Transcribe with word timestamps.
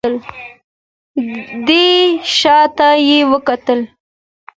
دی 1.67 1.85
شا 2.37 2.57
ته 2.77 2.87
يې 3.07 3.19
وکتل. 3.31 3.79